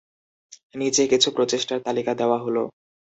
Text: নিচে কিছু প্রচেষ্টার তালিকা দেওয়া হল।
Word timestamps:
নিচে 0.75 1.03
কিছু 1.07 1.29
প্রচেষ্টার 1.35 1.77
তালিকা 1.85 2.11
দেওয়া 2.15 2.37
হল। 2.37 2.57